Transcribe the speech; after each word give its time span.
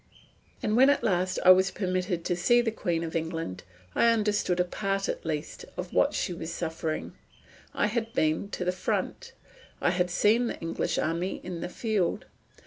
And 0.63 0.75
when 0.75 0.89
at 0.89 1.03
last 1.03 1.37
I 1.45 1.51
was 1.51 1.69
permitted 1.69 2.25
to 2.25 2.35
see 2.35 2.59
the 2.59 2.71
Queen 2.71 3.03
of 3.03 3.15
England, 3.15 3.61
I 3.93 4.07
understood 4.11 4.59
a 4.59 4.63
part 4.63 5.07
at 5.07 5.27
least 5.27 5.63
of 5.77 5.93
what 5.93 6.15
she 6.15 6.33
was 6.33 6.51
suffering. 6.51 7.13
I 7.75 7.85
had 7.85 8.11
been 8.13 8.49
to 8.49 8.65
the 8.65 8.71
front. 8.71 9.33
I 9.79 9.91
had 9.91 10.09
seen 10.09 10.47
the 10.47 10.59
English 10.59 10.97
army 10.97 11.39
in 11.43 11.61
the 11.61 11.69
field. 11.69 12.25